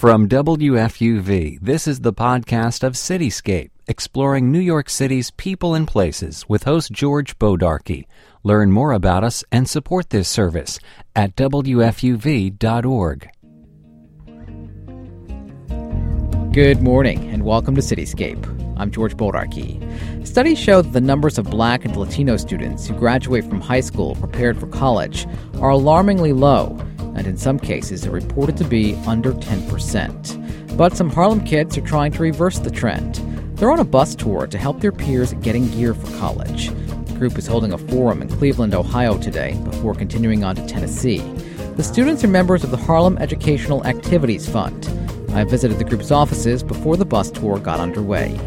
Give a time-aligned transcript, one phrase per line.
[0.00, 6.48] From WFUV, this is the podcast of Cityscape, exploring New York City's people and places
[6.48, 8.06] with host George Bodarky.
[8.42, 10.80] Learn more about us and support this service
[11.14, 13.30] at WFUV.org.
[16.54, 18.78] Good morning and welcome to Cityscape.
[18.78, 20.26] I'm George Bodarky.
[20.26, 24.14] Studies show that the numbers of black and Latino students who graduate from high school
[24.14, 25.26] prepared for college
[25.60, 26.78] are alarmingly low
[27.14, 30.76] and in some cases are reported to be under 10%.
[30.76, 33.16] But some Harlem kids are trying to reverse the trend.
[33.56, 36.68] They're on a bus tour to help their peers getting gear for college.
[36.68, 41.18] The group is holding a forum in Cleveland, Ohio today before continuing on to Tennessee.
[41.76, 44.88] The students are members of the Harlem Educational Activities Fund.
[45.32, 48.38] I visited the group's offices before the bus tour got underway.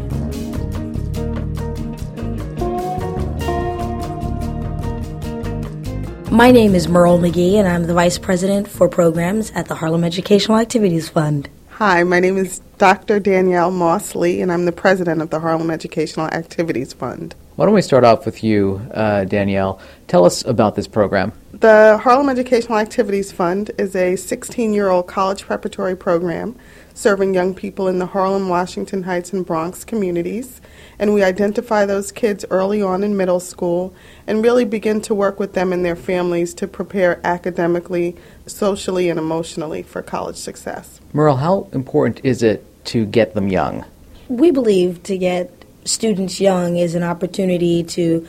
[6.34, 10.02] My name is Merle McGee, and I'm the Vice President for Programs at the Harlem
[10.02, 11.48] Educational Activities Fund.
[11.68, 13.20] Hi, my name is Dr.
[13.20, 17.36] Danielle Moss Lee, and I'm the President of the Harlem Educational Activities Fund.
[17.54, 19.78] Why don't we start off with you, uh, Danielle?
[20.08, 21.30] Tell us about this program.
[21.52, 26.56] The Harlem Educational Activities Fund is a 16 year old college preparatory program
[26.94, 30.60] serving young people in the Harlem, Washington Heights, and Bronx communities.
[30.98, 33.92] And we identify those kids early on in middle school
[34.26, 39.18] and really begin to work with them and their families to prepare academically, socially, and
[39.18, 41.00] emotionally for college success.
[41.12, 43.84] Merle, how important is it to get them young?
[44.28, 45.50] We believe to get
[45.84, 48.26] students young is an opportunity to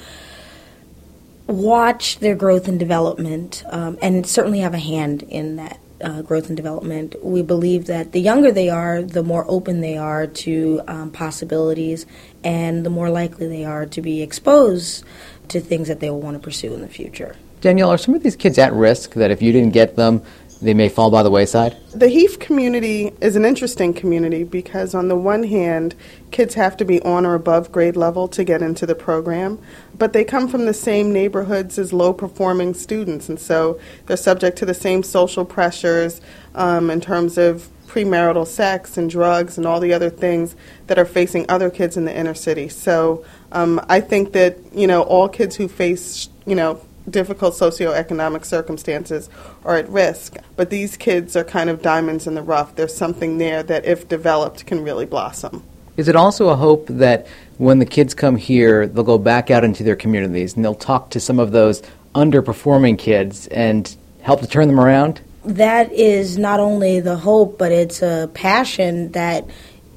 [1.47, 6.47] watch their growth and development um, and certainly have a hand in that uh, growth
[6.47, 7.15] and development.
[7.23, 12.05] We believe that the younger they are, the more open they are to um, possibilities,
[12.43, 15.03] and the more likely they are to be exposed
[15.49, 17.35] to things that they will want to pursue in the future.
[17.61, 20.21] Danielle, are some of these kids at risk that if you didn't get them,
[20.61, 21.75] they may fall by the wayside?
[21.93, 25.95] The HEAF community is an interesting community because, on the one hand,
[26.31, 29.59] kids have to be on or above grade level to get into the program,
[29.97, 34.57] but they come from the same neighborhoods as low performing students, and so they're subject
[34.57, 36.21] to the same social pressures
[36.55, 40.55] um, in terms of premarital sex and drugs and all the other things
[40.87, 42.67] that are facing other kids in the inner city.
[42.67, 43.23] So
[43.53, 49.29] um, I think that, you know, all kids who face, you know, difficult socioeconomic circumstances
[49.63, 50.37] are at risk.
[50.55, 52.75] But these kids are kind of diamonds in the rough.
[52.75, 55.63] There's something there that, if developed, can really blossom.
[55.97, 57.27] Is it also a hope that
[57.57, 61.09] when the kids come here, they'll go back out into their communities and they'll talk
[61.11, 61.81] to some of those
[62.13, 65.21] underperforming kids and help to turn them around?
[65.45, 69.45] That is not only the hope, but it's a passion that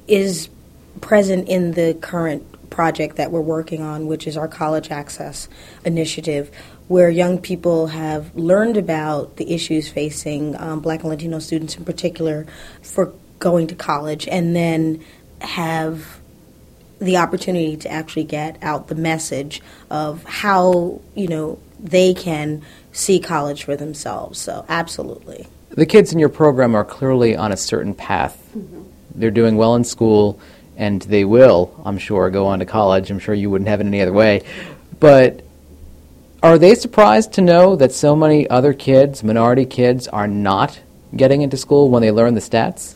[0.07, 0.49] is
[1.01, 2.45] present in the current
[2.79, 5.49] project that we're working on, which is our college access
[5.83, 6.49] initiative,
[6.87, 11.83] where young people have learned about the issues facing um, black and Latino students in
[11.83, 12.45] particular
[12.81, 15.03] for going to college and then
[15.41, 16.21] have
[16.99, 22.61] the opportunity to actually get out the message of how, you know, they can
[22.93, 24.39] see college for themselves.
[24.39, 25.47] So, absolutely.
[25.71, 28.41] The kids in your program are clearly on a certain path.
[28.57, 28.83] Mm-hmm.
[29.15, 30.39] They're doing well in school,
[30.79, 33.11] and they will, I'm sure, go on to college.
[33.11, 34.43] I'm sure you wouldn't have it any other way.
[34.99, 35.41] But
[36.41, 40.79] are they surprised to know that so many other kids, minority kids, are not
[41.13, 42.95] getting into school when they learn the stats?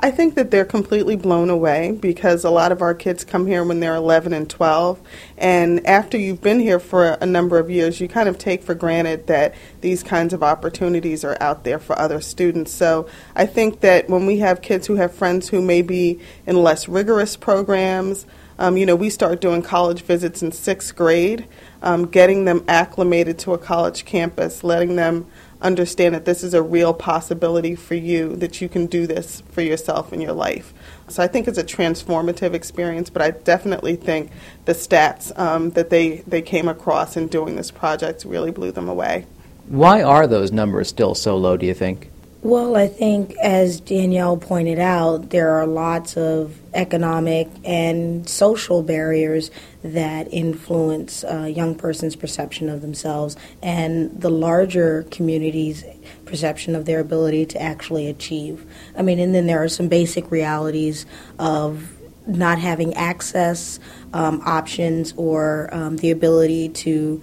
[0.00, 3.64] I think that they're completely blown away because a lot of our kids come here
[3.64, 5.00] when they're 11 and 12.
[5.36, 8.74] And after you've been here for a number of years, you kind of take for
[8.74, 12.72] granted that these kinds of opportunities are out there for other students.
[12.72, 16.62] So I think that when we have kids who have friends who may be in
[16.62, 18.24] less rigorous programs,
[18.60, 21.46] um, you know, we start doing college visits in sixth grade,
[21.82, 25.26] um, getting them acclimated to a college campus, letting them
[25.60, 29.60] understand that this is a real possibility for you, that you can do this for
[29.60, 30.72] yourself in your life.
[31.08, 34.30] So I think it's a transformative experience, but I definitely think
[34.66, 38.88] the stats um, that they, they came across in doing this project really blew them
[38.88, 39.26] away.
[39.66, 42.10] Why are those numbers still so low, do you think?
[42.40, 49.50] Well, I think, as Danielle pointed out, there are lots of economic and social barriers
[49.82, 55.82] that influence a young person's perception of themselves and the larger community's
[56.26, 58.64] perception of their ability to actually achieve.
[58.96, 61.06] I mean, and then there are some basic realities
[61.40, 61.92] of
[62.28, 63.80] not having access
[64.12, 67.20] um, options or um, the ability to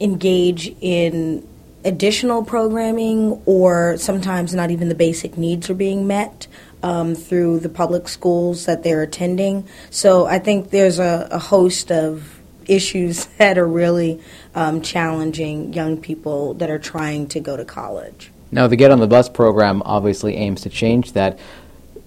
[0.00, 1.46] engage in
[1.84, 6.46] additional programming, or sometimes not even the basic needs are being met
[6.82, 9.66] um, through the public schools that they're attending.
[9.90, 14.20] So I think there's a, a host of issues that are really
[14.54, 18.30] um, challenging young people that are trying to go to college.
[18.50, 21.38] Now, the Get on the Bus program obviously aims to change that,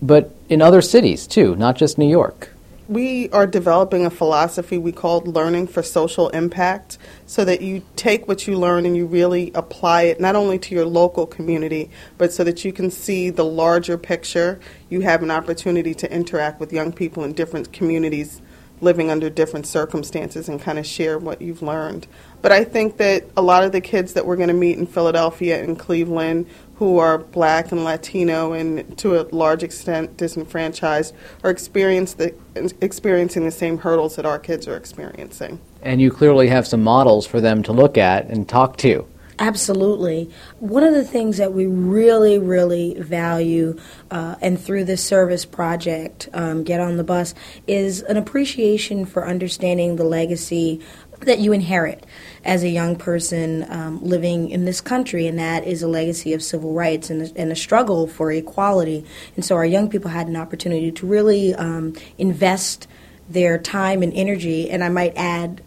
[0.02, 2.50] but in other cities too, not just New York
[2.90, 6.98] we are developing a philosophy we call learning for social impact
[7.28, 10.74] so that you take what you learn and you really apply it not only to
[10.74, 11.88] your local community
[12.18, 14.60] but so that you can see the larger picture.
[14.90, 18.42] You have an opportunity to interact with young people in different communities
[18.82, 22.08] living under different circumstances and kind of share what you've learned.
[22.42, 24.88] But i think that a lot of the kids that we're going to meet in
[24.88, 26.48] philadelphia and cleveland
[26.80, 32.34] who are black and Latino and to a large extent disenfranchised are experience the,
[32.80, 35.60] experiencing the same hurdles that our kids are experiencing.
[35.82, 39.06] And you clearly have some models for them to look at and talk to.
[39.40, 40.30] Absolutely.
[40.60, 43.78] One of the things that we really, really value,
[44.12, 47.34] uh, and through this service project, um, Get on the Bus,
[47.68, 50.82] is an appreciation for understanding the legacy
[51.22, 52.06] that you inherit
[52.46, 56.42] as a young person um, living in this country, and that is a legacy of
[56.42, 59.06] civil rights and, and, a struggle for equality.
[59.36, 62.88] And so our young people had an opportunity to really um, invest
[63.30, 65.62] their time and energy, and I might add,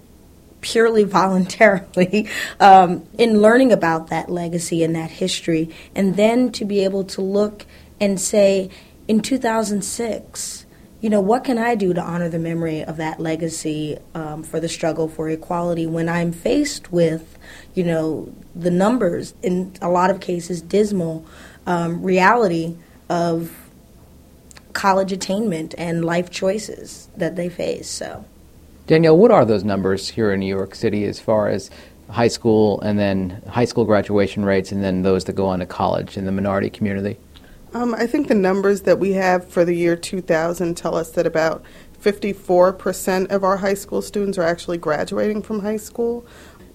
[0.60, 2.28] purely voluntarily,
[2.58, 7.20] um, in learning about that legacy and that history, and then to be able to
[7.20, 7.66] look
[8.00, 8.70] and say,
[9.06, 10.61] in 2006,
[11.02, 14.60] you know, what can I do to honor the memory of that legacy um, for
[14.60, 17.36] the struggle for equality when I'm faced with,
[17.74, 21.26] you know, the numbers, in a lot of cases, dismal
[21.66, 22.76] um, reality
[23.08, 23.68] of
[24.74, 27.88] college attainment and life choices that they face.
[27.88, 28.24] So,
[28.86, 31.68] Danielle, what are those numbers here in New York City as far as
[32.10, 35.66] high school and then high school graduation rates and then those that go on to
[35.66, 37.18] college in the minority community?
[37.74, 41.26] Um, I think the numbers that we have for the year 2000 tell us that
[41.26, 41.64] about
[42.02, 46.26] 54% of our high school students are actually graduating from high school.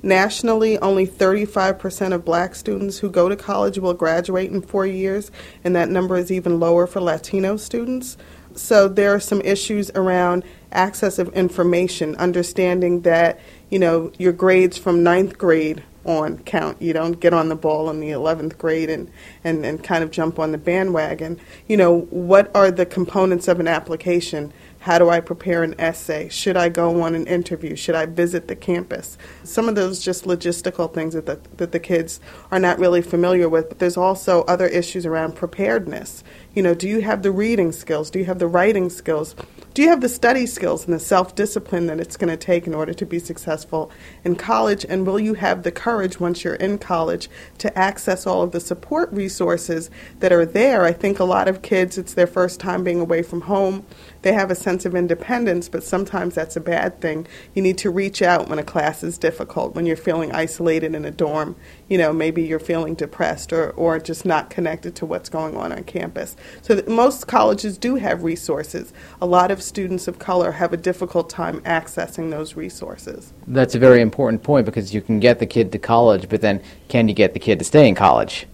[0.02, 5.32] Nationally, only 35% of black students who go to college will graduate in four years,
[5.64, 8.18] and that number is even lower for Latino students.
[8.56, 14.78] So there are some issues around access of information, understanding that, you know, your grades
[14.78, 16.81] from ninth grade on count.
[16.81, 19.12] You don't get on the ball in the 11th grade and,
[19.44, 21.40] and, and kind of jump on the bandwagon.
[21.68, 24.54] You know, what are the components of an application?
[24.80, 26.30] How do I prepare an essay?
[26.30, 27.75] Should I go on an interview?
[27.75, 29.18] Should I visit the campus?
[29.44, 32.22] Some of those just logistical things that the, that the kids
[32.52, 36.24] are not really familiar with, but there's also other issues around preparedness.
[36.57, 38.09] You know, do you have the reading skills?
[38.09, 39.36] Do you have the writing skills?
[39.75, 42.65] Do you have the study skills and the self discipline that it's going to take
[42.65, 43.92] in order to be successful
[44.24, 44.83] in college?
[44.89, 48.59] And will you have the courage once you're in college to access all of the
[48.59, 50.83] support resources that are there?
[50.83, 53.86] I think a lot of kids, it's their first time being away from home.
[54.27, 57.27] They have a sense of independence, but sometimes that's a bad thing.
[57.53, 61.06] You need to reach out when a class is difficult, when you're feeling isolated in
[61.06, 61.56] a dorm.
[61.88, 65.71] You know, maybe you're feeling depressed or, or just not connected to what's going on
[65.71, 66.35] on campus.
[66.62, 68.91] So most colleges do have resources.
[69.21, 73.31] A lot of students of color have a difficult time accessing those resources.
[73.47, 76.62] That's a very important point because you can get the kid to college, but then
[76.89, 78.45] can you get the kid to stay in college?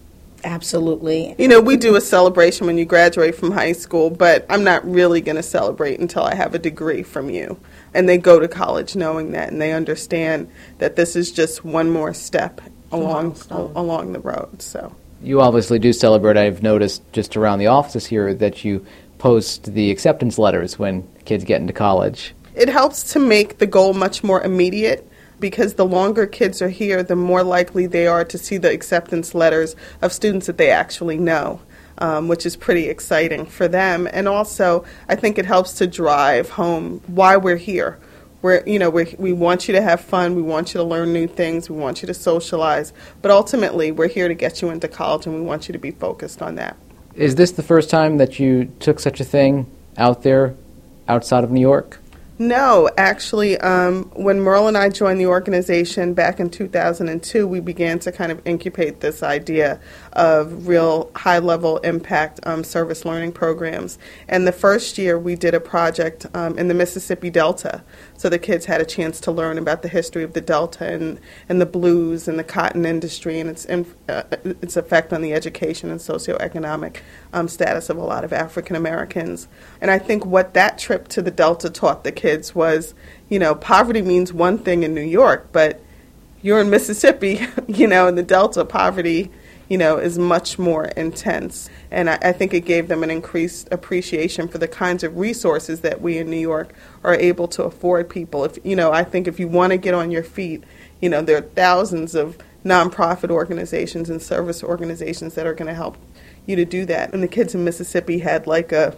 [0.44, 1.34] Absolutely.
[1.38, 4.88] You know, we do a celebration when you graduate from high school, but I'm not
[4.88, 7.58] really going to celebrate until I have a degree from you.
[7.94, 11.90] And they go to college knowing that and they understand that this is just one
[11.90, 12.60] more step
[12.92, 14.60] along along the road.
[14.60, 16.36] So you obviously do celebrate.
[16.36, 18.84] I've noticed just around the offices here that you
[19.18, 22.34] post the acceptance letters when kids get into college.
[22.54, 25.08] It helps to make the goal much more immediate
[25.44, 29.34] because the longer kids are here, the more likely they are to see the acceptance
[29.34, 31.60] letters of students that they actually know.
[31.98, 34.08] Um, which is pretty exciting for them.
[34.12, 38.00] And also, I think it helps to drive home why we're here.
[38.42, 40.34] We're, you know, we we want you to have fun.
[40.34, 41.70] We want you to learn new things.
[41.70, 42.92] We want you to socialize.
[43.22, 45.92] But ultimately, we're here to get you into college, and we want you to be
[45.92, 46.76] focused on that.
[47.14, 50.56] Is this the first time that you took such a thing out there,
[51.06, 52.00] outside of New York?
[52.36, 58.00] No, actually, um, when Merle and I joined the organization back in 2002, we began
[58.00, 59.78] to kind of incubate this idea
[60.14, 63.98] of real high level impact um, service learning programs.
[64.26, 67.84] And the first year, we did a project um, in the Mississippi Delta.
[68.16, 71.20] So the kids had a chance to learn about the history of the Delta and,
[71.48, 75.32] and the blues and the cotton industry and its, in, uh, its effect on the
[75.32, 76.98] education and socioeconomic
[77.32, 79.48] um, status of a lot of African Americans.
[79.80, 82.94] And I think what that trip to the Delta taught the kids was,
[83.28, 85.80] you know, poverty means one thing in New York, but
[86.40, 89.30] you're in Mississippi, you know, in the Delta, poverty,
[89.68, 91.70] you know, is much more intense.
[91.90, 95.80] And I, I, think it gave them an increased appreciation for the kinds of resources
[95.80, 98.44] that we in New York are able to afford people.
[98.44, 100.64] If you know, I think if you want to get on your feet,
[101.00, 105.74] you know, there are thousands of nonprofit organizations and service organizations that are going to
[105.74, 105.96] help
[106.46, 107.12] you to do that.
[107.12, 108.96] And the kids in Mississippi had like a,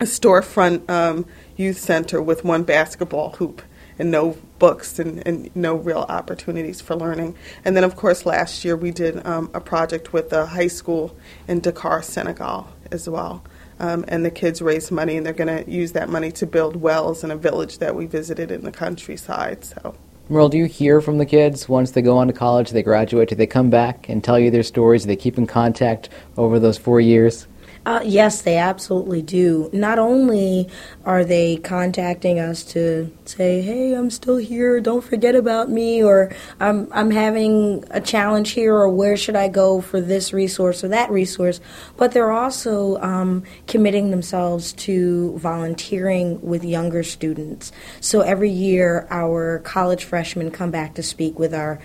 [0.00, 3.62] a storefront um, youth center with one basketball hoop
[3.98, 7.34] and no books and, and, no real opportunities for learning.
[7.64, 11.16] And then, of course, last year we did um, a project with a high school
[11.48, 13.44] in Dakar, Senegal, as well.
[13.78, 16.76] Um, and the kids raised money, and they're going to use that money to build
[16.76, 19.64] wells in a village that we visited in the countryside.
[19.64, 19.96] So.
[20.28, 23.28] Merle, do you hear from the kids once they go on to college, they graduate?
[23.28, 25.02] Do they come back and tell you their stories?
[25.02, 27.46] Do they keep in contact over those four years?
[27.84, 29.68] Uh, yes, they absolutely do.
[29.72, 30.68] Not only
[31.04, 34.80] are they contacting us to say, "Hey, I'm still here.
[34.80, 39.48] Don't forget about me," or "I'm I'm having a challenge here," or "Where should I
[39.48, 41.60] go for this resource or that resource?"
[41.96, 47.72] But they're also um, committing themselves to volunteering with younger students.
[48.00, 51.80] So every year, our college freshmen come back to speak with our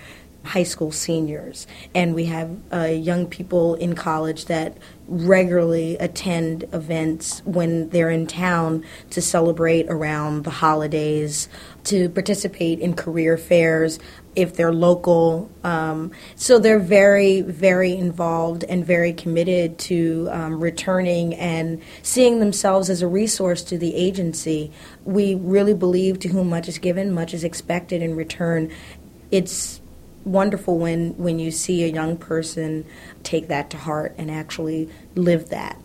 [0.48, 4.76] high school seniors, and we have uh, young people in college that
[5.06, 11.48] regularly attend events when they're in town to celebrate around the holidays,
[11.84, 13.98] to participate in career fairs
[14.36, 15.50] if they're local.
[15.64, 22.90] Um, so they're very, very involved and very committed to um, returning and seeing themselves
[22.90, 24.70] as a resource to the agency.
[25.04, 28.70] We really believe to whom much is given, much is expected in return.
[29.30, 29.77] It's
[30.28, 32.84] wonderful when, when you see a young person
[33.22, 35.80] take that to heart and actually live that.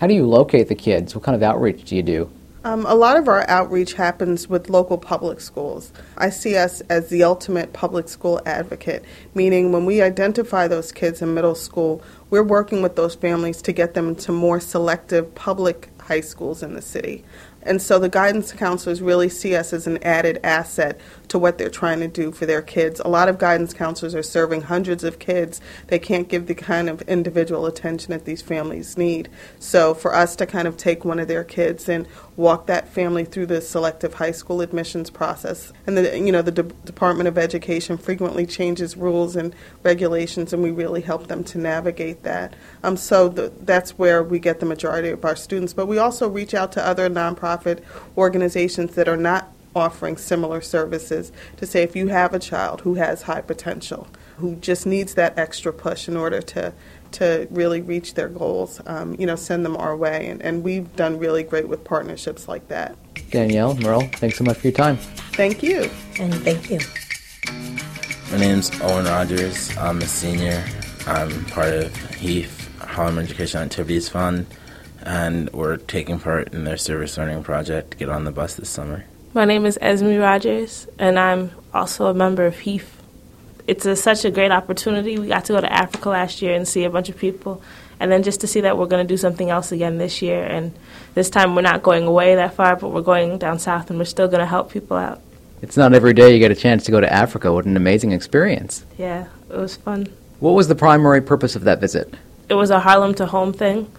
[0.00, 1.14] How do you locate the kids?
[1.14, 2.30] What kind of outreach do you do?
[2.64, 5.92] Um, a lot of our outreach happens with local public schools.
[6.16, 11.20] I see us as the ultimate public school advocate, meaning when we identify those kids
[11.20, 15.90] in middle school, we're working with those families to get them into more selective public
[16.00, 17.22] high schools in the city.
[17.62, 21.70] And so the guidance counselors really see us as an added asset to what they're
[21.70, 23.00] trying to do for their kids.
[23.04, 25.60] A lot of guidance counselors are serving hundreds of kids.
[25.88, 29.28] They can't give the kind of individual attention that these families need.
[29.58, 33.24] So for us to kind of take one of their kids and walk that family
[33.24, 37.38] through the selective high school admissions process, and the you know the De- Department of
[37.38, 42.54] Education frequently changes rules and regulations, and we really help them to navigate that.
[42.82, 45.72] Um, so the, that's where we get the majority of our students.
[45.72, 47.82] But we also reach out to other nonprofit
[48.16, 52.94] organizations that are not offering similar services to say if you have a child who
[52.94, 56.72] has high potential, who just needs that extra push in order to
[57.12, 60.26] to really reach their goals, um, you know, send them our way.
[60.28, 62.96] And, and we've done really great with partnerships like that.
[63.30, 64.96] Danielle, Merle, thanks so much for your time.
[65.34, 65.88] Thank you.
[66.18, 66.80] And thank you.
[68.32, 69.76] My name's Owen Rogers.
[69.76, 70.64] I'm a senior.
[71.06, 74.46] I'm part of HEAF, Harlem Education Activities Fund,
[75.02, 78.68] and we're taking part in their service learning project, to Get on the Bus this
[78.68, 79.04] summer.
[79.34, 82.84] My name is Esme Rogers, and I'm also a member of HEAF.
[83.66, 85.18] It's a, such a great opportunity.
[85.18, 87.60] We got to go to Africa last year and see a bunch of people,
[87.98, 90.44] and then just to see that we're going to do something else again this year.
[90.44, 90.72] And
[91.14, 94.04] this time we're not going away that far, but we're going down south, and we're
[94.04, 95.20] still going to help people out.
[95.62, 97.52] It's not every day you get a chance to go to Africa.
[97.52, 98.86] What an amazing experience.
[98.98, 100.14] Yeah, it was fun.
[100.38, 102.14] What was the primary purpose of that visit?
[102.48, 103.90] It was a Harlem to home thing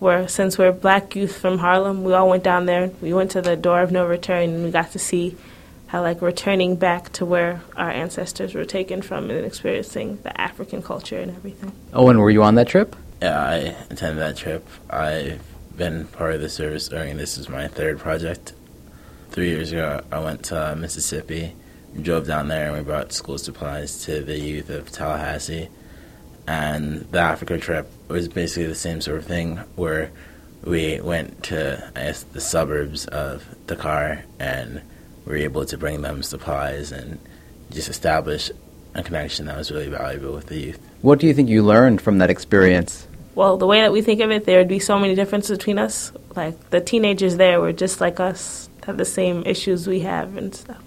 [0.00, 2.90] where since we're black youth from Harlem, we all went down there.
[3.00, 5.36] We went to the door of no return, and we got to see
[5.86, 10.82] how like returning back to where our ancestors were taken from and experiencing the African
[10.82, 11.72] culture and everything.
[11.92, 12.96] Oh, and were you on that trip?
[13.20, 13.56] Yeah, I
[13.90, 14.66] attended that trip.
[14.88, 15.42] I've
[15.76, 18.54] been part of the service during this is my third project.
[19.30, 21.54] Three years ago, I went to uh, Mississippi.
[21.94, 25.68] We drove down there and we brought school supplies to the youth of Tallahatchie
[26.46, 30.10] and the Africa trip was basically the same sort of thing where
[30.64, 34.82] we went to I guess the suburbs of Dakar and
[35.24, 37.18] we were able to bring them supplies and
[37.70, 38.50] just establish
[38.94, 40.80] a connection that was really valuable with the youth.
[41.02, 43.06] What do you think you learned from that experience?
[43.34, 45.78] Well, the way that we think of it, there would be so many differences between
[45.78, 46.12] us.
[46.34, 50.54] Like the teenagers there were just like us, have the same issues we have and
[50.54, 50.82] stuff.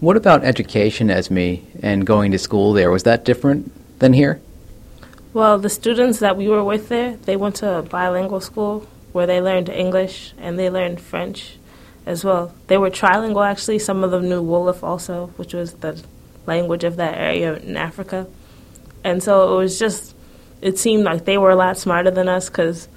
[0.00, 2.90] What about education, Esme, and going to school there?
[2.90, 4.40] Was that different than here?
[5.36, 9.26] Well, the students that we were with there, they went to a bilingual school where
[9.26, 11.58] they learned English and they learned French
[12.06, 12.54] as well.
[12.68, 13.80] They were trilingual, actually.
[13.80, 16.02] Some of them knew Wolof also, which was the
[16.46, 18.26] language of that area in Africa.
[19.04, 20.14] And so it was just,
[20.62, 22.88] it seemed like they were a lot smarter than us because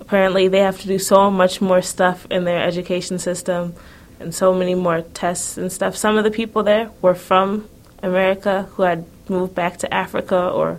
[0.00, 3.72] apparently they have to do so much more stuff in their education system
[4.20, 5.96] and so many more tests and stuff.
[5.96, 7.70] Some of the people there were from
[8.02, 10.78] America who had moved back to Africa or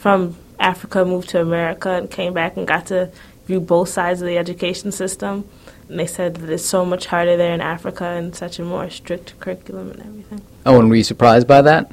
[0.00, 3.10] from Africa moved to America and came back and got to
[3.46, 5.48] view both sides of the education system.
[5.88, 8.90] And they said that it's so much harder there in Africa and such a more
[8.90, 10.42] strict curriculum and everything.
[10.66, 11.92] Oh, and were you surprised by that?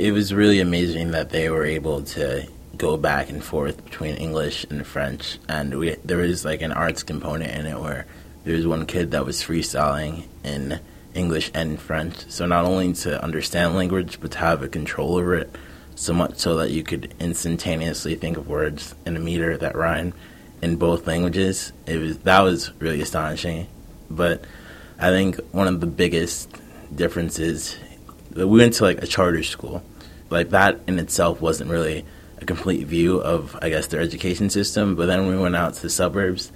[0.00, 2.48] it was really amazing that they were able to
[2.78, 7.02] go back and forth between English and French, and we there was like an arts
[7.02, 8.06] component in it where
[8.44, 10.80] there was one kid that was freestyling in
[11.12, 12.30] English and French.
[12.30, 15.54] So not only to understand language, but to have a control over it,
[16.00, 20.14] so much so that you could instantaneously think of words in a meter that rhyme
[20.62, 21.72] in both languages.
[21.86, 23.66] It was that was really astonishing.
[24.10, 24.44] But
[24.98, 26.50] I think one of the biggest
[26.94, 27.76] differences
[28.34, 29.82] we went to like a charter school.
[30.30, 32.04] Like that in itself wasn't really
[32.38, 34.94] a complete view of, I guess, their education system.
[34.96, 36.50] But then when we went out to the suburbs,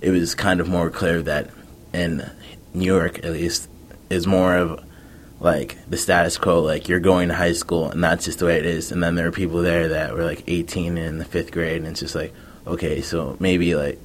[0.00, 1.50] it was kind of more clear that
[1.94, 2.30] in
[2.74, 3.70] New York, at least,
[4.10, 4.84] is more of
[5.40, 6.62] like the status quo.
[6.62, 8.92] Like you're going to high school, and that's just the way it is.
[8.92, 11.86] And then there are people there that were like 18 in the fifth grade, and
[11.86, 12.32] it's just like,
[12.66, 13.98] okay, so maybe like,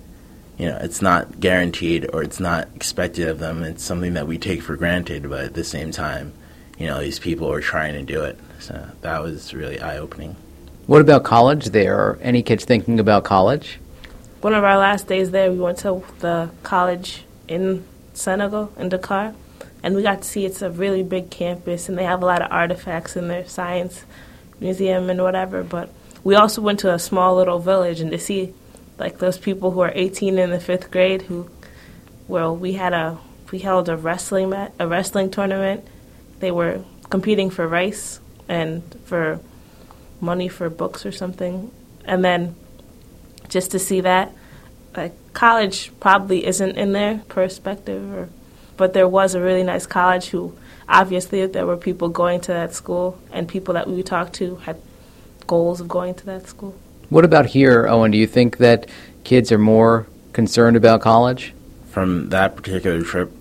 [0.57, 3.63] you know, it's not guaranteed or it's not expected of them.
[3.63, 6.33] It's something that we take for granted, but at the same time,
[6.77, 8.37] you know, these people are trying to do it.
[8.59, 10.35] So that was really eye opening.
[10.85, 11.95] What about college there?
[11.95, 13.79] Are any kids thinking about college?
[14.41, 19.33] One of our last days there, we went to the college in Senegal, in Dakar,
[19.83, 22.41] and we got to see it's a really big campus, and they have a lot
[22.41, 24.05] of artifacts in their science
[24.59, 25.63] museum and whatever.
[25.63, 25.89] But
[26.23, 28.53] we also went to a small little village, and to see
[28.97, 31.49] like those people who are 18 in the fifth grade who,
[32.27, 33.17] well, we had a
[33.51, 35.85] we held a wrestling mat, a wrestling tournament.
[36.39, 39.39] They were competing for rice and for
[40.21, 41.71] money for books or something.
[42.05, 42.55] And then
[43.49, 44.31] just to see that,
[44.95, 48.29] like college probably isn't in their perspective, or,
[48.81, 50.57] but there was a really nice college who
[50.89, 54.81] obviously there were people going to that school and people that we talked to had
[55.45, 56.73] goals of going to that school.
[57.09, 58.09] What about here, Owen?
[58.09, 58.89] Do you think that
[59.23, 61.53] kids are more concerned about college?
[61.91, 63.31] From that particular trip,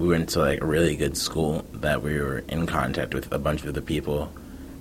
[0.00, 3.38] we went to like a really good school that we were in contact with a
[3.38, 4.32] bunch of the people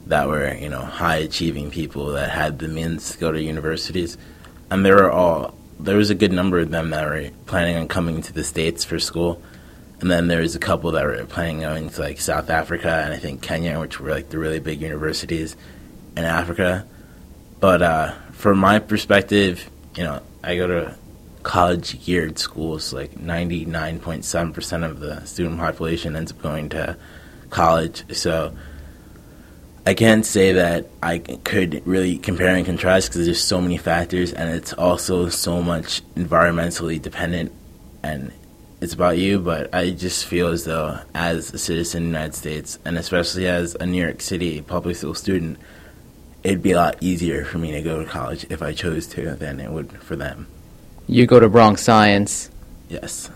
[0.08, 4.18] that were, you know, high achieving people that had the means to go to universities.
[4.72, 7.88] And there were all, there was a good number of them that were planning on
[7.88, 9.44] coming to the States for school.
[10.00, 13.02] And then there was a couple that were planning on going to like South Africa
[13.04, 15.56] and I think Kenya, which were like the really big universities
[16.16, 16.86] in Africa.
[17.60, 20.96] But uh, from my perspective, you know, I go to
[21.42, 26.98] college geared schools, like 99.7% of the student population ends up going to
[27.50, 28.04] college.
[28.16, 28.56] So
[29.88, 34.34] I can't say that I could really compare and contrast because there's so many factors,
[34.34, 37.54] and it's also so much environmentally dependent,
[38.04, 38.34] and
[38.82, 39.40] it's about you.
[39.40, 43.48] But I just feel as though, as a citizen of the United States, and especially
[43.48, 45.58] as a New York City public school student,
[46.44, 49.36] it'd be a lot easier for me to go to college if I chose to
[49.36, 50.48] than it would for them.
[51.08, 52.50] You go to Bronx Science.
[52.90, 53.30] Yes.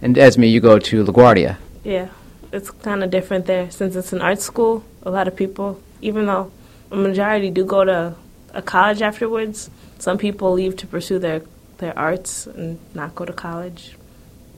[0.00, 1.56] And Esme, you go to LaGuardia.
[1.84, 2.08] Yeah
[2.52, 4.84] it's kind of different there since it's an art school.
[5.02, 6.52] A lot of people, even though
[6.90, 8.14] a majority do go to
[8.52, 11.42] a college afterwards, some people leave to pursue their
[11.78, 13.96] their arts and not go to college.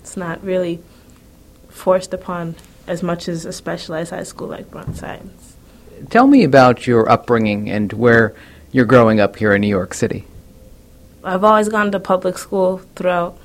[0.04, 0.82] It's not really
[1.70, 5.56] forced upon as much as a specialized high school like Bronx Science.
[6.10, 8.34] Tell me about your upbringing and where
[8.70, 10.26] you're growing up here in New York City.
[11.24, 13.38] I've always gone to public school throughout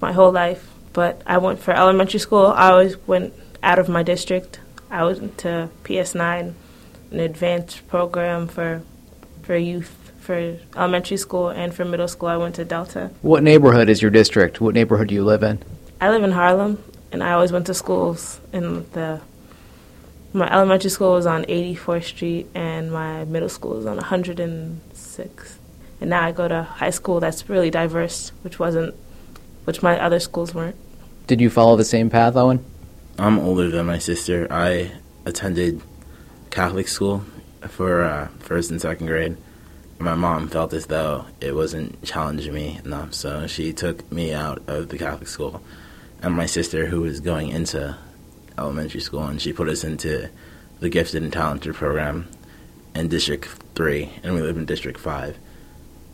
[0.00, 2.46] my whole life, but I went for elementary school.
[2.46, 4.60] I always went out of my district.
[4.88, 6.54] I went to PS9,
[7.10, 8.82] an advanced program for
[9.42, 12.28] for youth for elementary school and for middle school.
[12.28, 13.10] I went to Delta.
[13.22, 14.60] What neighborhood is your district?
[14.60, 15.62] What neighborhood do you live in?
[16.00, 19.20] I live in Harlem, and I always went to schools in the.
[20.32, 25.56] My elementary school was on 84th Street, and my middle school was on 106th.
[26.00, 28.94] And now I go to high school that's really diverse, which wasn't,
[29.64, 30.76] which my other schools weren't.
[31.26, 32.64] Did you follow the same path, Owen?
[33.18, 34.46] I'm older than my sister.
[34.50, 34.92] I
[35.26, 35.82] attended
[36.50, 37.24] Catholic school
[37.68, 39.36] for uh, first and second grade.
[40.02, 44.60] My mom felt as though it wasn't challenging me enough, so she took me out
[44.66, 45.62] of the Catholic school.
[46.20, 47.96] And my sister, who was going into
[48.58, 50.28] elementary school, and she put us into
[50.80, 52.26] the gifted and talented program
[52.96, 53.44] in District
[53.76, 55.38] 3, and we live in District 5.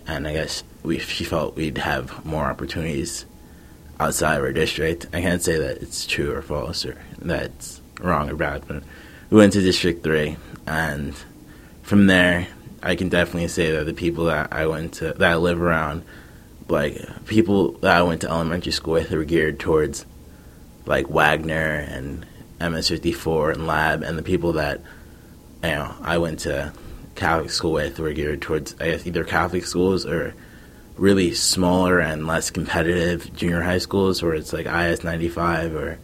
[0.06, 3.24] And I guess we, she felt we'd have more opportunities
[3.98, 5.06] outside of our district.
[5.14, 8.82] I can't say that it's true or false or that's wrong or bad, but
[9.30, 11.14] we went to District 3, and
[11.82, 12.48] from there,
[12.82, 16.04] I can definitely say that the people that I went to, that I live around,
[16.68, 20.04] like people that I went to elementary school with were geared towards
[20.86, 22.26] like Wagner and
[22.60, 24.80] MS54 and Lab, and the people that
[25.62, 26.72] you know I went to
[27.14, 30.34] Catholic school with were geared towards I guess either Catholic schools or
[30.96, 35.98] really smaller and less competitive junior high schools where it's like IS 95 or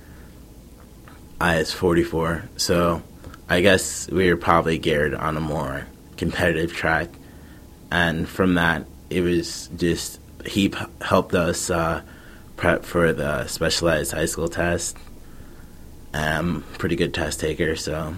[1.41, 2.49] IS 44.
[2.57, 3.03] So
[3.49, 7.09] I guess we were probably geared on a more competitive track,
[7.91, 12.03] and from that, it was just he p- helped us uh,
[12.57, 14.97] prep for the specialized high school test.
[16.13, 18.15] I'm a pretty good test taker, so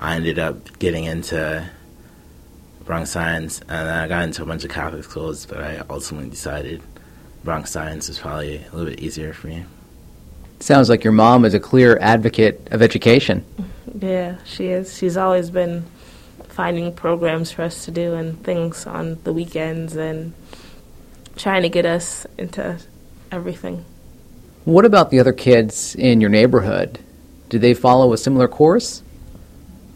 [0.00, 1.68] I ended up getting into
[2.84, 6.30] Bronx Science, and then I got into a bunch of Catholic schools, but I ultimately
[6.30, 6.82] decided
[7.44, 9.64] Bronx Science was probably a little bit easier for me.
[10.60, 13.44] Sounds like your mom is a clear advocate of education.
[13.98, 14.96] Yeah, she is.
[14.96, 15.84] She's always been
[16.52, 20.34] finding programs for us to do and things on the weekends and
[21.36, 22.78] trying to get us into
[23.30, 23.84] everything.
[24.64, 26.98] What about the other kids in your neighborhood?
[27.48, 29.02] Do they follow a similar course?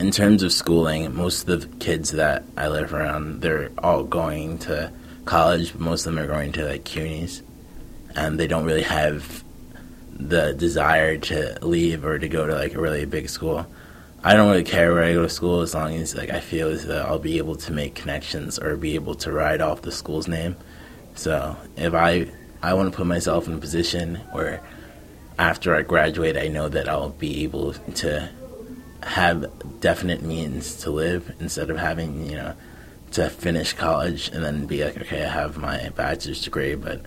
[0.00, 4.58] In terms of schooling, most of the kids that I live around, they're all going
[4.60, 4.92] to
[5.24, 7.42] college, but most of them are going to like CUNYs,
[8.14, 9.44] and they don't really have
[10.12, 13.66] the desire to leave or to go to like a really big school.
[14.26, 16.68] I don't really care where I go to school as long as like I feel
[16.68, 19.92] as though I'll be able to make connections or be able to ride off the
[19.92, 20.56] school's name.
[21.14, 22.26] So if I
[22.60, 24.60] I want to put myself in a position where
[25.38, 28.28] after I graduate, I know that I'll be able to
[29.04, 32.54] have definite means to live instead of having you know
[33.12, 37.00] to finish college and then be like, okay, I have my bachelor's degree, but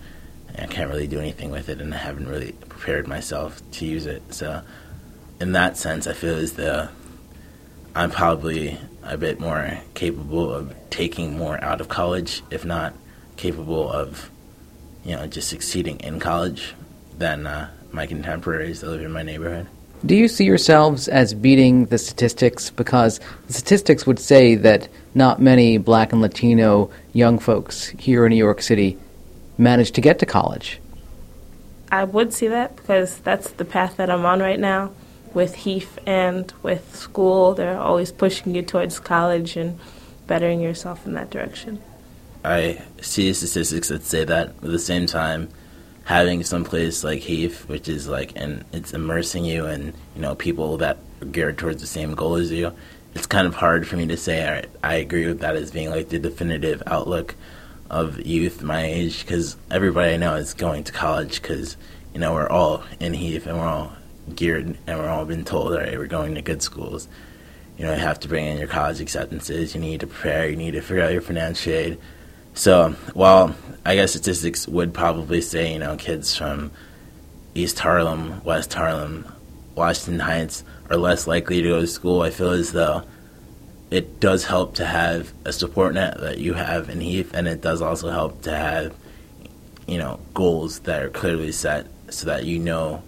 [0.58, 4.06] I can't really do anything with it, and I haven't really prepared myself to use
[4.06, 4.22] it.
[4.32, 4.62] So,
[5.38, 6.88] in that sense, I feel as though
[7.94, 12.94] I'm probably a bit more capable of taking more out of college, if not
[13.36, 14.30] capable of,
[15.04, 16.74] you know, just succeeding in college
[17.18, 19.66] than uh, my contemporaries that live in my neighborhood.
[20.06, 22.70] Do you see yourselves as beating the statistics?
[22.70, 28.30] Because the statistics would say that not many black and Latino young folks here in
[28.30, 28.96] New York City
[29.58, 30.80] manage to get to college.
[31.92, 34.92] I would see that because that's the path that I'm on right now
[35.34, 37.54] with HEAF and with school.
[37.54, 39.78] They're always pushing you towards college and
[40.26, 41.80] bettering yourself in that direction.
[42.44, 45.48] I see statistics that say that, at the same time,
[46.04, 50.34] having some place like HEAF, which is like, and it's immersing you in, you know,
[50.34, 52.72] people that are geared towards the same goal as you,
[53.14, 56.08] it's kind of hard for me to say I agree with that as being like
[56.08, 57.34] the definitive outlook
[57.90, 61.76] of youth my age because everybody I know is going to college because,
[62.14, 63.92] you know, we're all in HEAF and we're all
[64.36, 67.08] geared and we're all been told, all right, we're going to good schools.
[67.78, 69.74] You know, you have to bring in your college acceptances.
[69.74, 70.48] You need to prepare.
[70.48, 71.98] You need to figure out your financial aid.
[72.54, 73.54] So, while
[73.86, 76.72] I guess statistics would probably say, you know, kids from
[77.54, 79.26] East Harlem, West Harlem,
[79.74, 83.04] Washington Heights are less likely to go to school, I feel as though
[83.90, 87.60] it does help to have a support net that you have in HEAF, and it
[87.60, 88.94] does also help to have,
[89.86, 93.02] you know, goals that are clearly set so that you know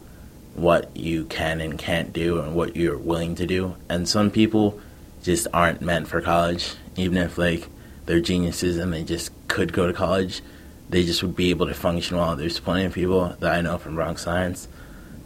[0.54, 3.76] what you can and can't do and what you're willing to do.
[3.88, 4.80] And some people
[5.22, 7.68] just aren't meant for college, even if like
[8.06, 10.42] they're geniuses and they just could go to college.
[10.90, 12.36] They just would be able to function well.
[12.36, 14.68] There's plenty of people that I know from Bronx Science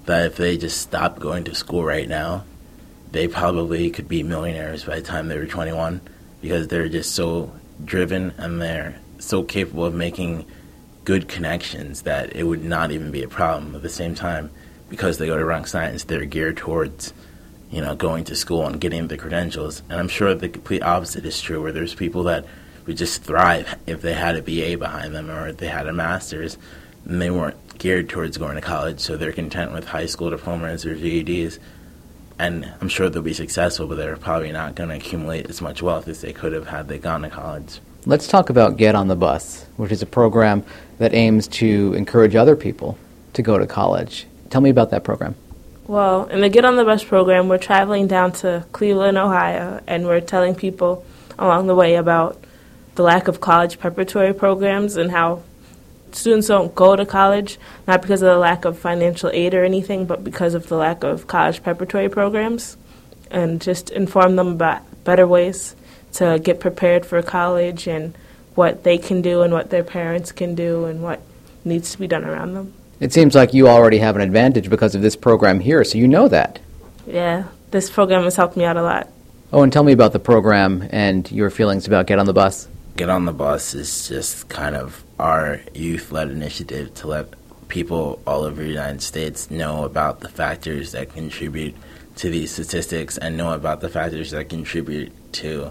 [0.05, 2.45] that if they just stopped going to school right now,
[3.11, 6.01] they probably could be millionaires by the time they were 21
[6.41, 7.53] because they're just so
[7.85, 10.45] driven and they're so capable of making
[11.05, 13.75] good connections that it would not even be a problem.
[13.75, 14.51] At the same time,
[14.88, 17.12] because they go to Bronx Science, they're geared towards,
[17.70, 19.83] you know, going to school and getting the credentials.
[19.88, 22.46] And I'm sure the complete opposite is true, where there's people that
[22.87, 25.92] would just thrive if they had a BA behind them or if they had a
[25.92, 26.57] master's,
[27.05, 30.87] and they weren't geared towards going to college, so they're content with high school diplomas
[30.87, 31.59] or GEDs.
[32.38, 35.83] And I'm sure they'll be successful, but they're probably not going to accumulate as much
[35.83, 37.81] wealth as they could have had they gone to college.
[38.05, 40.64] Let's talk about Get on the Bus, which is a program
[40.99, 42.99] that aims to encourage other people
[43.33, 44.27] to go to college.
[44.51, 45.35] Tell me about that program.
[45.87, 50.07] Well, in the Get on the Bus program, we're traveling down to Cleveland, Ohio, and
[50.07, 51.05] we're telling people
[51.39, 52.43] along the way about
[52.97, 55.43] the lack of college preparatory programs and how
[56.13, 60.07] students don't go to college, not because of the lack of financial aid or anything,
[60.07, 62.77] but because of the lack of college preparatory programs,
[63.31, 65.77] and just inform them about better ways
[66.15, 68.17] to get prepared for college and
[68.55, 71.21] what they can do and what their parents can do and what
[71.65, 72.73] needs to be done around them.
[72.99, 76.09] It seems like you already have an advantage because of this program here, so you
[76.09, 76.59] know that.
[77.07, 79.09] Yeah, this program has helped me out a lot.
[79.53, 82.69] Oh, and tell me about the program and your feelings about Get on the Bus.
[82.97, 87.29] Get on the Bus is just kind of our youth led initiative to let
[87.69, 91.75] people all over the United States know about the factors that contribute
[92.17, 95.71] to these statistics and know about the factors that contribute to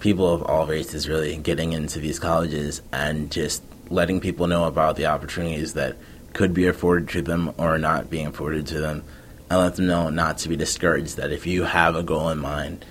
[0.00, 4.96] people of all races really getting into these colleges and just letting people know about
[4.96, 5.96] the opportunities that
[6.36, 9.02] could be afforded to them or not being afforded to them
[9.48, 11.16] and let them know not to be discouraged.
[11.16, 12.84] That if you have a goal in mind,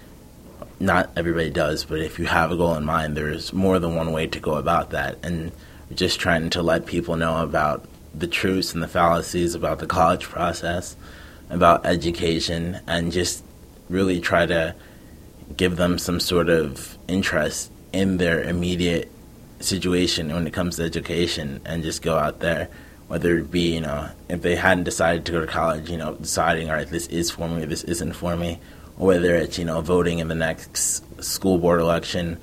[0.80, 4.12] not everybody does, but if you have a goal in mind, there's more than one
[4.12, 5.24] way to go about that.
[5.24, 5.52] And
[5.94, 10.24] just trying to let people know about the truths and the fallacies about the college
[10.24, 10.96] process,
[11.52, 13.44] about education, and just
[13.92, 14.74] really try to
[15.56, 19.12] give them some sort of interest in their immediate
[19.60, 22.70] situation when it comes to education and just go out there
[23.08, 26.16] whether it be you know if they hadn't decided to go to college you know
[26.16, 28.60] deciding all right this is for me this isn't for me
[28.98, 32.38] or whether it's you know voting in the next school board election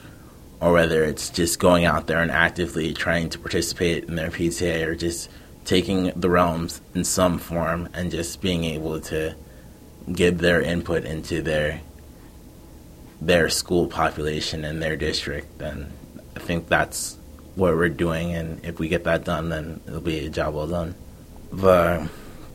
[0.61, 4.87] or whether it's just going out there and actively trying to participate in their PTA
[4.87, 5.29] or just
[5.65, 9.35] taking the realms in some form and just being able to
[10.13, 11.81] give their input into their
[13.21, 15.93] their school population and their district, then
[16.37, 17.17] I think that's
[17.55, 18.35] what we're doing.
[18.35, 20.95] And if we get that done, then it'll be a job well done.
[21.53, 22.09] The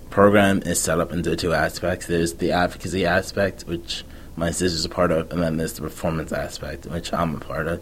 [0.09, 2.07] program is set up into two aspects.
[2.07, 4.03] There's the advocacy aspect, which
[4.35, 7.67] my sister's a part of, and then there's the performance aspect, which I'm a part
[7.67, 7.81] of.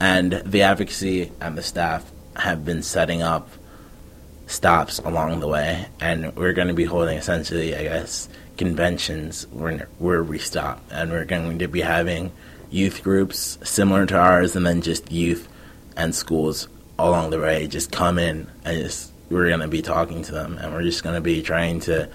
[0.00, 3.48] And the advocacy and the staff have been setting up
[4.46, 9.88] stops along the way, and we're going to be holding essentially, I guess, conventions where,
[9.98, 12.32] where we stop, and we're going to be having
[12.70, 15.48] youth groups similar to ours, and then just youth
[15.96, 20.22] and schools along the way just come in and just we're going to be talking
[20.22, 22.08] to them, and we're just going to be trying to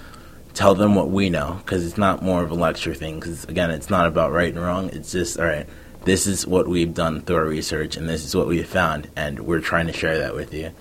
[0.53, 3.19] tell them what we know because it's not more of a lecture thing.
[3.19, 4.89] Because again, it's not about right and wrong.
[4.89, 5.67] It's just all right.
[6.05, 9.41] This is what we've done through our research, and this is what we've found, and
[9.41, 10.71] we're trying to share that with you.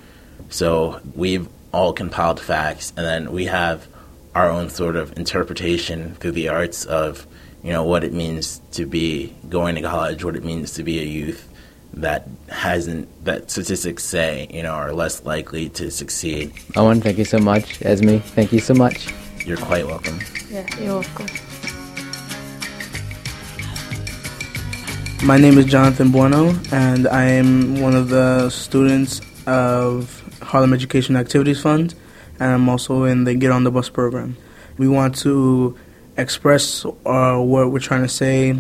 [0.51, 3.89] So we've all compiled facts, and then we have
[4.35, 7.27] our own sort of interpretation through the arts of
[7.65, 11.01] you know what it means to be going to college, what it means to be
[11.01, 11.49] a youth
[11.97, 16.53] that hasn't that statistics say you know are less likely to succeed.
[16.77, 17.83] Owen, thank you so much.
[17.83, 19.09] Esme, thank you so much.
[19.45, 20.21] You're quite welcome.
[20.51, 21.27] Yeah, you're welcome.
[25.25, 31.17] My name is Jonathan Bueno, and I am one of the students of Harlem Education
[31.17, 31.95] Activities Fund
[32.39, 34.37] and I'm also in the Get on the Bus program.
[34.79, 35.77] We want to
[36.16, 38.57] express uh, what we're trying to say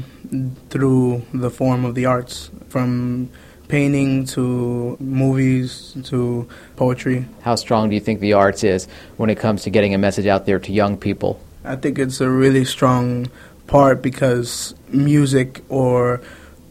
[0.70, 3.30] through the form of the arts, from
[3.68, 7.26] painting to movies to poetry.
[7.42, 10.26] How strong do you think the arts is when it comes to getting a message
[10.26, 11.40] out there to young people?
[11.64, 13.28] I think it's a really strong
[13.66, 16.20] part because music or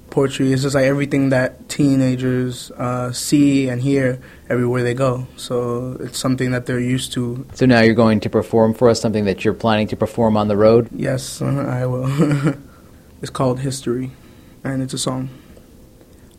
[0.09, 5.27] poetry is just like everything that teenagers uh, see and hear everywhere they go.
[5.38, 7.45] So it's something that they're used to.
[7.53, 10.47] So now you're going to perform for us something that you're planning to perform on
[10.47, 10.89] the road?
[10.91, 12.55] Yes, I will.
[13.21, 14.12] it's called History,
[14.63, 15.29] and it's a song.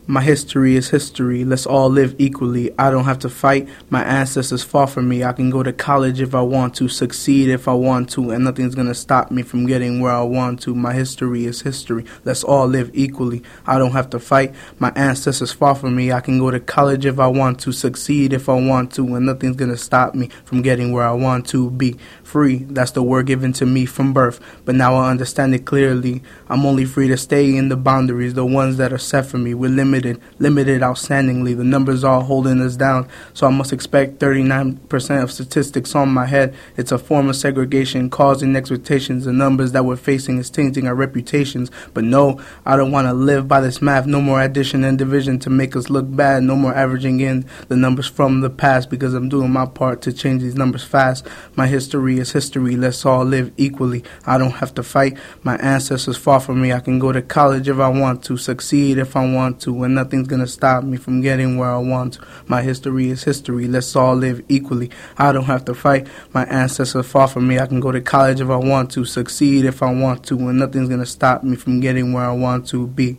[0.09, 1.45] My history is history.
[1.45, 2.71] Let's all live equally.
[2.79, 3.69] I don't have to fight.
[3.91, 5.25] My ancestors fought for me.
[5.25, 8.45] I can go to college if I want to, succeed if I want to, and
[8.45, 10.77] nothing's gonna stop me from getting where I want to.
[10.77, 12.05] My history is history.
[12.25, 13.43] Let's all live equally.
[13.67, 14.55] I don't have to fight.
[14.79, 16.13] My ancestors fought for me.
[16.13, 19.27] I can go to college if I want to, succeed if I want to, and
[19.27, 21.97] nothing's gonna stop me from getting where I want to be.
[22.23, 24.39] Free, that's the word given to me from birth.
[24.65, 26.23] But now I understand it clearly.
[26.49, 29.53] I'm only free to stay in the boundaries, the ones that are set for me.
[29.53, 31.57] We're limited, limited outstandingly.
[31.57, 33.09] The numbers are holding us down.
[33.35, 36.55] So I must expect 39% of statistics on my head.
[36.77, 39.25] It's a form of segregation causing expectations.
[39.25, 41.71] The numbers that we're facing is tainting our reputations.
[41.95, 44.07] But no, I don't want to live by this math.
[44.07, 46.43] No more addition and division to make us look bad.
[46.43, 50.13] No more averaging in the numbers from the past because I'm doing my part to
[50.13, 51.27] change these numbers fast.
[51.55, 52.77] My history is history.
[52.77, 54.05] Let's all live equally.
[54.27, 55.17] I don't have to fight.
[55.43, 56.73] My ancestors fought for me.
[56.73, 59.95] I can go to college if I want to, succeed if I want to, and
[59.95, 62.19] nothing's gonna stop me from getting where I want.
[62.47, 63.67] My history is history.
[63.67, 64.91] Let's all live equally.
[65.17, 66.07] I don't have to fight.
[66.35, 67.59] My ancestors fought for me.
[67.59, 70.59] I can go to college if I want to, succeed if I want to, and
[70.59, 73.17] nothing's gonna stop me from getting where I want to be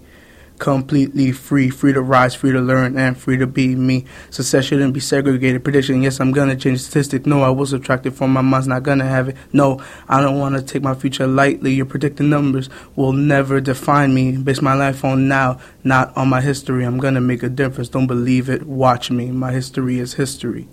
[0.60, 4.06] completely free, free to rise, free to learn, and free to be me.
[4.30, 5.64] Success shouldn't be segregated.
[5.64, 7.26] Prediction, yes, I'm gonna change statistic.
[7.26, 9.38] No, I was subtracted from my mind's not gonna have it.
[9.54, 11.74] No, I don't wanna take my future lightly.
[11.74, 14.38] Your predicted numbers will never define me.
[14.38, 16.84] Base my life on now, not on my history.
[16.84, 17.90] I'm gonna make a difference.
[17.90, 18.64] Don't believe it.
[18.64, 19.32] Watch me.
[19.32, 20.68] My history is history.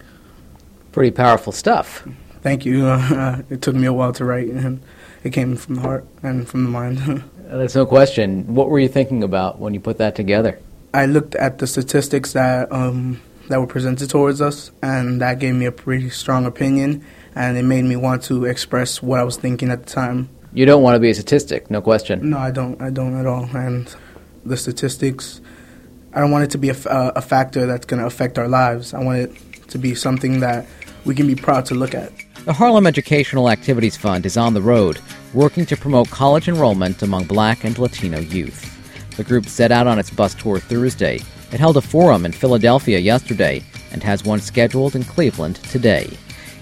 [0.92, 2.07] Pretty powerful stuff.
[2.42, 2.87] Thank you.
[2.87, 4.83] Uh, it took me a while to write, and
[5.23, 7.25] it came from the heart and from the mind.
[7.44, 8.54] There's no question.
[8.54, 10.59] What were you thinking about when you put that together?
[10.94, 15.54] I looked at the statistics that um, that were presented towards us, and that gave
[15.54, 17.04] me a pretty strong opinion,
[17.35, 20.30] and it made me want to express what I was thinking at the time.
[20.52, 22.30] You don't want to be a statistic, no question.
[22.30, 22.80] No, I don't.
[22.80, 23.44] I don't at all.
[23.54, 23.94] And
[24.44, 25.40] the statistics,
[26.12, 28.94] I don't want it to be a, a factor that's going to affect our lives.
[28.94, 30.66] I want it to be something that
[31.04, 32.12] we can be proud to look at.
[32.44, 35.00] The Harlem Educational Activities Fund is on the road,
[35.33, 38.70] working to promote college enrollment among black and Latino youth.
[39.16, 41.20] The group set out on its bus tour Thursday.
[41.52, 46.11] It held a forum in Philadelphia yesterday and has one scheduled in Cleveland today.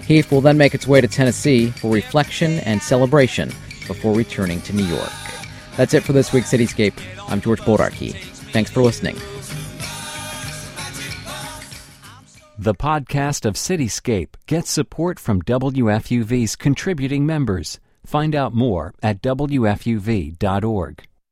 [0.07, 3.49] HEAF will then make its way to Tennessee for reflection and celebration
[3.85, 5.11] before returning to New York.
[5.75, 6.97] That's it for this week's Cityscape.
[7.27, 8.13] I'm George Bodarky.
[8.53, 9.17] Thanks for listening.
[12.63, 17.81] The podcast of Cityscape gets support from WFUV's contributing members.
[18.05, 21.03] Find out more at WFUV.org.